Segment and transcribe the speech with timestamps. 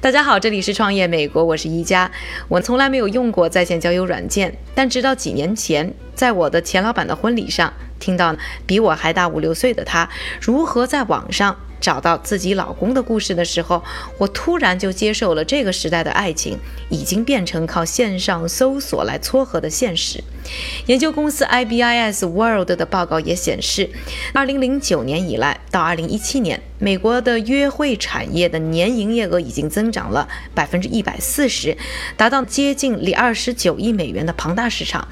[0.00, 2.10] 大家好，这里是创业美国，我是一加。
[2.48, 8.36] 我从来没有用过在线交友软件，但直到几年前，在我的前老板的婚礼上，听到
[8.66, 10.08] 比我还大五六岁的他
[10.40, 11.56] 如何在网上。
[11.80, 13.82] 找到自己老公的故事的时候，
[14.18, 16.58] 我突然就接受了这个时代的爱情
[16.90, 20.22] 已经变成靠线上搜索来撮合的现实。
[20.86, 23.88] 研究公司 IBIS World 的报告也显示
[24.32, 31.76] 二零零九年以来到二零一七年，美国的约会产业的年营业额已经增长了百分之一百四十，
[32.16, 35.06] 达到接近里二十九亿美元的庞大市场。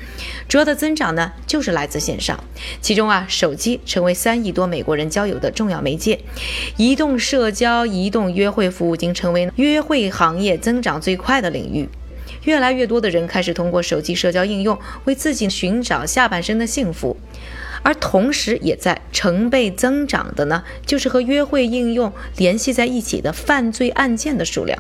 [0.49, 2.43] 主要的增长呢，就是来自线上，
[2.81, 6.19] 其中啊，手机成为三亿多美国人交友的重要媒介。
[6.79, 11.87] 移动社交、移动约会服务已经成为约会行业增长最快的领域。
[12.45, 17.15] 越来越多的人开始通过手机社交应用为自己寻找下半生的幸福，
[17.89, 24.79] 而同时也在成倍增长的呢，就是和约会应用联系在一起的犯罪案件的数量。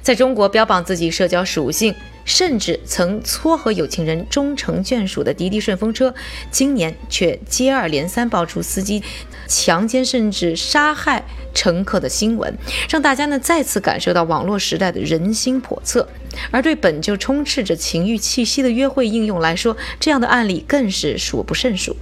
[0.00, 1.92] 在中国，标榜自己社交属性。
[2.26, 6.14] 甚至曾撮合有情人终成眷属的滴滴顺风车，
[6.50, 9.02] 今年却接二连三爆出司机
[9.48, 12.52] 强奸甚至杀害乘客的新闻，
[12.88, 16.08] 让大家呢再次感受到网络时代的人心叵测。
[16.50, 21.96] 而对本就充斥着情欲气息的约会应用来说，这样的案例更是数不胜数。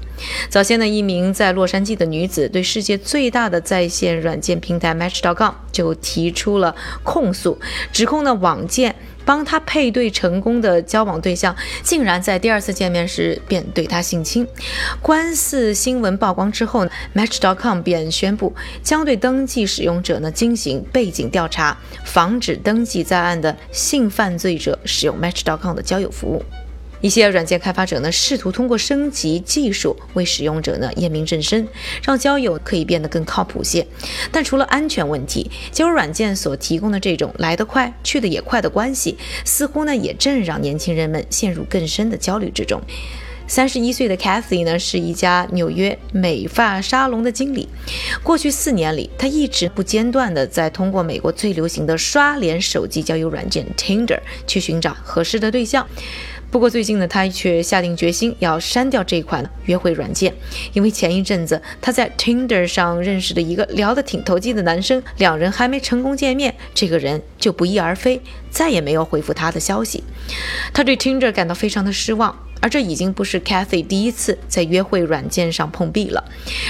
[0.50, 7.58] 早先呢，一名在洛杉矶的女子对世界最大的在线软件平台 Match.com 就提出了控诉，
[7.92, 8.94] 指控呢网件。
[9.28, 14.48] 帮他配对成功的交往对象，竟然在第二次见面时便对他性侵。
[15.02, 21.76] 官司新闻曝光之后呢，Match.com 便宣布将对登记使用者呢进行背景调查，
[22.06, 26.42] 防止登记在案的性犯罪者使用 Match.com 的交友服务。
[27.00, 31.66] 一些软件开发者呢，试图通过升级技术为使用者呢验明正身，
[32.02, 33.86] 让交友可以变得更靠谱些。
[34.32, 42.80] 但除了安全问题，交友软件所提供的这种来得快去得也快的关系，似乎呢也正让年轻人们陷入更深的焦虑之中。
[43.50, 47.66] 三十一岁的 Cathy 呢，是一家纽约美发沙龙的经理。
[48.22, 55.88] 过去四年里，他一直不间断地在通过美国最流行的刷脸手机交友软件 Tinder 去寻找合适的对象。
[56.50, 60.32] 不过最近呢，他却下定决心要删掉这款约会软件，
[60.72, 70.02] 因为前一阵子他在 Tinder 上认识的一个聊得挺投机的男生，两人还没成功见面，这个人就不翼而飞，再也没有回复他的消息。
[70.72, 76.24] 他对 Tinder 感到非常的失望，而这已经不是 Kathy 第一次在约会软件上碰壁了，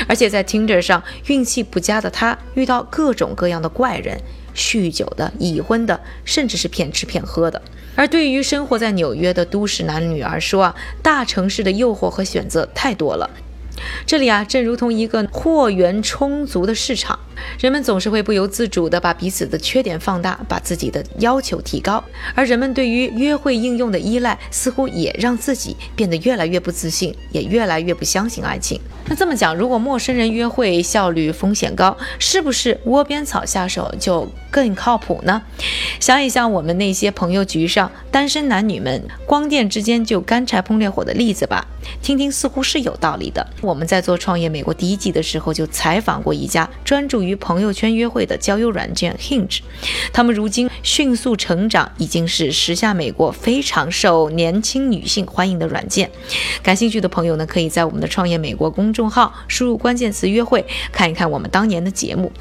[0.09, 4.21] 而且在 Tinder 上运气不佳的他遇到各种各样的怪人。
[4.59, 7.63] 酗酒的、已婚的，甚至是骗吃骗喝的。
[7.95, 13.31] 而对于生活在纽约的都市男女而说啊，大城市的诱惑和选择太多了。
[14.05, 17.19] 这里啊，正如同一个货源充足的市场，
[17.61, 22.03] 人们总是会不由自主地把彼此的缺点放大，把自己的要求提高。
[22.35, 28.81] 而人们对于约会应用的依赖，似乎也让自己变得越来越不自信，也越来越不相信爱情。
[29.07, 35.43] 那这么讲，如果陌生人约会效率风险高，是不是窝边草下手就更靠谱呢？
[35.99, 41.67] 想一想我们那些朋友局上单身男女们光电之间就干柴碰烈火的例子吧，
[42.03, 43.47] 听听似乎是有道理的。
[43.63, 49.59] 我们在做创业美国第一季的时候，就采访过一家专注于与朋友圈约会的交友软件 Hinge，
[50.13, 56.11] 他们如今迅速成长，已经是时下美国非常受年轻女性欢迎的软件。
[56.63, 62.33] 感兴趣的朋友呢，可以在我们的创业美国公众号输入关键词“约会”，看一看我们当年的节目。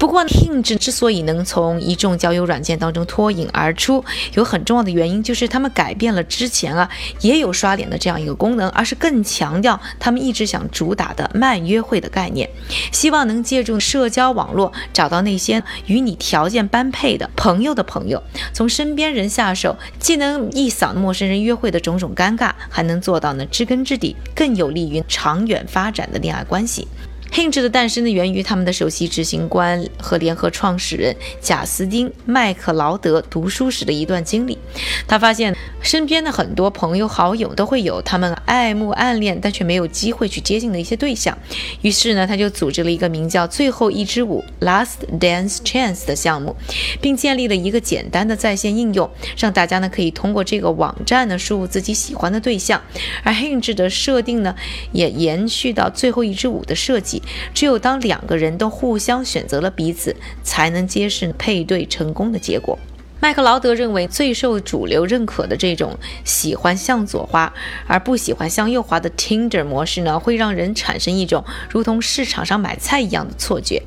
[0.00, 4.02] 不过，Hinge 之所以能从一众交友软件当中脱颖而出，
[4.32, 6.88] 有很重要的原因，就是他们改变了之前啊
[7.20, 12.48] 也有刷脸的这样一个功能，而是更强调他们一直想主打的慢约会的概念，
[12.90, 18.22] 希望能借助社交网络找到那些与你条件般配的朋友的朋友，
[18.54, 26.88] 从身边人下手，既能一扫陌生人约会的种种尴尬，还能做到呢知根知底，更有利于长远发展的恋爱关系。
[27.32, 34.58] Hinge 的诞生呢，源于他们的首席执行官和联合创始人贾斯汀·麦克劳德读书时的一段经历。
[35.06, 41.38] 他发现身边的很多朋友好友都会有他们爱慕暗恋但却没有机会去接近的一些对象，
[41.82, 46.56] 于是呢，他就组织了一个名叫“最后一支舞 ”（Last Dance Chance） 的项目，
[47.00, 52.82] 并建立了一个简单的在线应用，让大家呢可以通过这个网站呢输入自己喜欢的对象。
[53.22, 54.56] 而 Hinge 的设定呢，
[54.92, 57.19] 也延续到“最后一支舞”的设计。
[57.52, 62.78] 只有当两个人都互相选择了彼此，才能揭示配对成功的结果。
[63.22, 67.52] 麦克劳德认为，最受主流认可的这种喜欢向左滑
[67.86, 73.82] 而不喜欢向右滑的 Tinder 模式呢，会让人产生一种如同市场上买菜一样的错觉。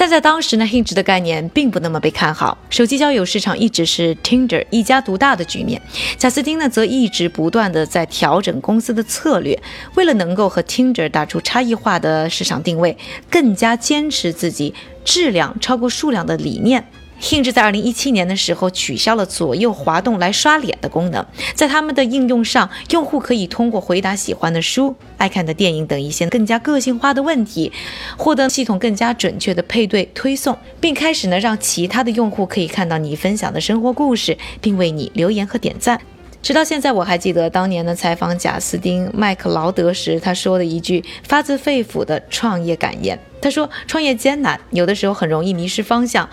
[0.00, 5.82] 但在当时呢，Hinge 的概念并不那么被看好，手机交友市场一直是 Tinder 一家独大的局面。
[6.16, 9.60] 贾斯汀呢，则一直不断的在调整公司的策略，
[9.96, 12.96] 为了能够和 Tinder 打出差异化的市场定位，
[13.28, 14.72] 更加坚持自己
[15.04, 16.88] 质量超过数量的理念。
[17.20, 21.24] Hinge 在二零一七年的时候取消了左右滑动来刷脸的功能，
[21.54, 27.72] 在他们的应用上，用户可以通过回答喜欢的书、爱看的电影等一些更加个性化的问题，
[28.16, 36.00] 获得系统更加准确的配对推送，并开始呢让其他的用户可以看到你分享的生活故事，并为你留言和点赞。
[36.40, 43.18] 直到现在，我还记得当年的采访贾斯汀·麦克劳德时，他说的一句发自肺腑的创业感言。
[43.40, 46.28] 他说：“创业艰难，有的时候很容易迷失方向，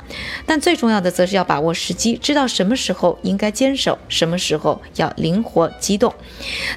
[0.45, 6.13] 但最重要的则是要把握时机，知道什么时候应该坚守，什么时候要灵活机动。”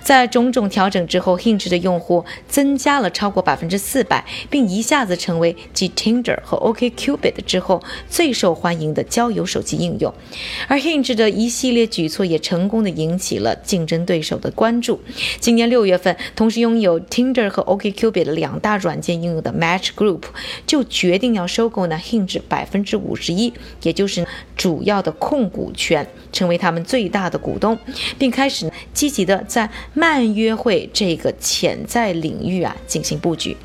[0.03, 10.13] 在种种调整之后，Hinge 的用户增加了超过百分之四百，并一下子成为继 Tinder 和 OkCupid 之后最受欢迎的交友手机应用。
[10.69, 15.01] 而 Hinge 的一系列举措也成功的引起了竞争对手的关注。
[15.41, 20.18] 今年六月份，同时拥有 Tinder 和 OkCupid 两大软件应用的 Match Group。
[20.67, 24.27] 就决定要收购呢 Hinge 百分之五十一，也就是
[24.57, 27.79] 主要的控股权，成为他们最大的股东，
[28.19, 33.57] 并开始积极的在慢约会这个潜在领域啊进行布局。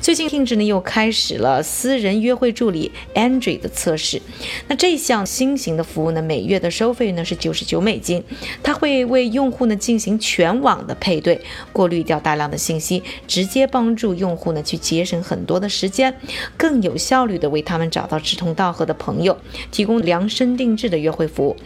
[0.00, 4.22] 最近 Hinge 呢又开始了私人约会助理 Android 的测试。
[4.68, 8.24] 那这项新型的服务呢，每月的收费呢是九十九美金，
[8.62, 11.40] 它会为用户呢进行全网的配对，
[11.72, 15.89] 过滤掉大量的信息，直接帮助用户呢去节省很多的时。
[15.90, 16.14] 间
[16.56, 19.36] 更有效率的为他们找到志同道合的朋友，
[19.70, 21.56] 提供量身定制的约会服务。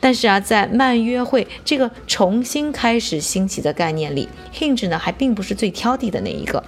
[0.00, 6.62] 但是啊，在慢约会这个重新开始兴起的概念里，Hinge 呢还并不是最挑剔的那一个。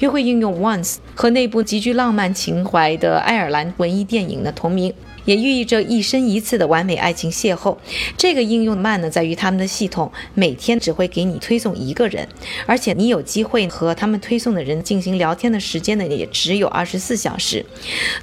[0.00, 4.92] 约会应用 Once 和那部极具浪漫情怀的爱尔兰文艺电影的同名。
[5.24, 7.76] 也寓意着一生一次的完美爱情邂逅。
[8.16, 12.26] 这个应用慢呢，在于他们的系统每天只会给你推送一个人，
[12.66, 17.64] 而且你有机会和他们推送的人进行聊天的时间呢，也只只有二十四小时。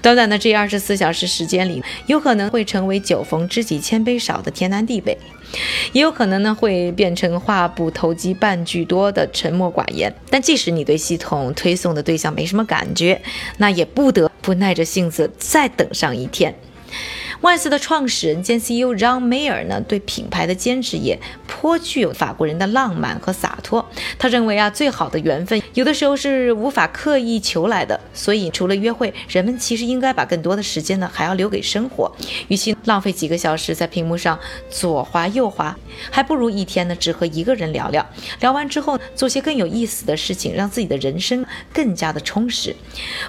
[0.02, 5.18] 短短的这二十四小时时间里，有可能会成为酒逢知己千杯少的天南地北，
[5.94, 10.14] 也有可能呢会变成话不投机半句多的沉默寡言。
[10.30, 13.22] 但即使你对系统推送的对象没什么感觉，
[13.58, 16.54] 那也不得不耐着性子再等上一天。
[17.42, 23.86] 万斯的创始人兼 CEO 让梅尔呢，对品牌的坚持也颇具有法国人的浪漫和洒脱。
[24.18, 32.12] 他认为啊，最好的缘分有的时候是无法刻意求来的，所以除了约会，人们其实应该把更多的时间呢，还要留给生活。
[32.50, 34.38] 与其浪费几个小时在屏幕上
[34.70, 35.76] 左滑右滑，
[36.12, 38.06] 还不如一天呢，只和一个人聊聊。
[38.42, 42.76] 聊完之后，做些更有意思的事情，让自己的人生更加的充实。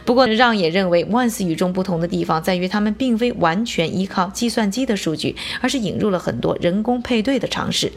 [0.05, 7.93] 不过，让也认为万斯与众不同的地方在于，他们并非完全依依靠计算机的数据，而是引入了很多人工配对的尝试。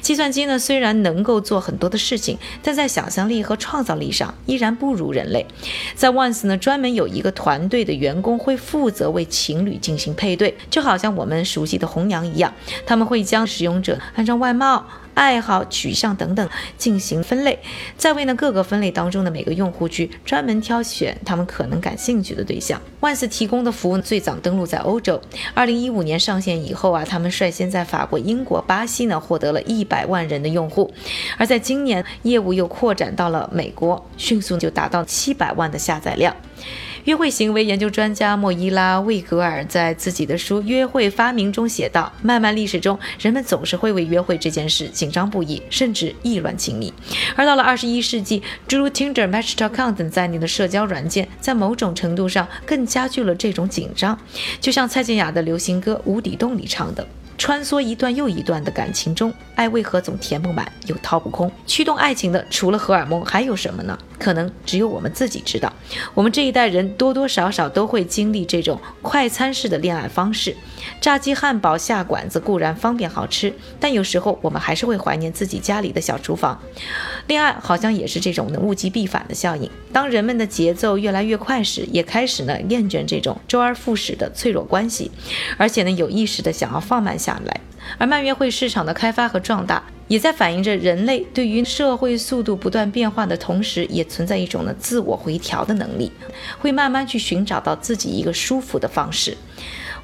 [0.00, 5.44] 计算机呢，虽然能够做很多的事情，但在想象力和创造力上依然不如人类。
[5.96, 12.54] 在 Once 呢，专门有一个团队的员工会负责为情侣进行配对，就好像我们熟悉的红娘一样，
[12.86, 14.86] 他们会将使用者按照外貌。
[15.18, 17.58] 爱好、取向等等进行分类，
[17.96, 22.80] 再为呢各个分类当中的每个用户去专门挑选他们可能感兴趣的对象。
[23.00, 25.20] 万斯提供的服务最早登陆在欧洲，
[25.54, 30.94] 二零一五年上线以后啊，他们率先在法国、英国、巴西呢获得了一百万人的用户，
[31.36, 36.36] 而在今年业务又扩展到了美国，迅速就达到七百万的下载量。
[37.08, 46.92] 约会行为研究专家莫伊拉·魏格尔在自己的书《约会发明》中写道：“漫漫历史中，人们总是会为约会这件事紧张不已，甚至意乱情迷。
[47.34, 54.18] 而到了二十一世纪，诸如 Tinder、Match.com 等在内的社交软件，在某种程度上更加剧了这种紧张。
[54.60, 61.50] 就像蔡健雅的流行歌《无底洞》里唱的。”穿梭一段又一段的感情中，爱为何总填不满又掏不空？
[61.66, 63.96] 驱动爱情的除了荷尔蒙还有什么呢？
[64.18, 65.72] 可能只有我们自己知道。
[66.14, 70.56] 我们这一代人多多少少都会经历这种快餐式的恋爱方式。
[71.00, 76.60] 炸鸡汉堡下馆子固然方便好吃，但有时候我们还是会怀念自己家里的小厨房。
[77.28, 79.70] 恋爱好像也是这种能物极必反的效应。
[79.92, 85.10] 当人们的节奏越来越快时，也开始呢厌倦这种周而复始的脆弱关系，
[85.56, 87.28] 而且呢有意识的想要放慢下。
[87.28, 87.60] 下来，
[87.98, 96.10] 而慢约会市场的开发和壮大，也在反映着人类对于社会速度不断变化的同时，也存在一种呢自我回调的能力，
[96.58, 99.36] 会慢慢去寻找到自己一个舒服的方式。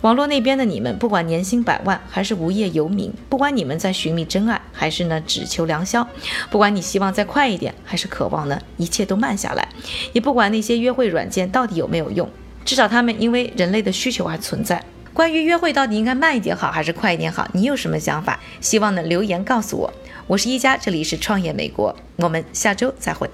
[0.02, 6.06] 网络那边的你们，不管年薪百万还是无业游民，不管你们在寻觅真爱还是呢只求良宵，
[6.50, 9.66] 不管你希望再快一点还是渴望呢一切都慢下来，
[10.12, 12.28] 也不管那些约会软件到底有没有用，
[12.66, 14.84] 至少他们因为人类的需求还存在。
[15.14, 18.40] 关于约会到底应该慢一点好还是快一点好，你有什么想法？
[18.60, 19.92] 希望呢留言告诉我。
[20.26, 23.30] 我是一加，这里是创业美国，我们下周再会。